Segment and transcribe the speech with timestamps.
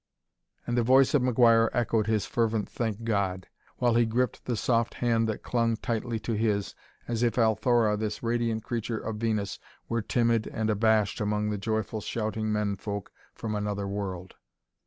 [0.65, 3.45] And the voice of McGuire echoed his fervent "Thank God!"
[3.77, 6.73] while he gripped the soft hand that clung tightly to his,
[7.07, 12.01] as if Althora, this radiant creature of Venus, were timid and abashed among the joyful,
[12.01, 14.33] shouting men folk from another world.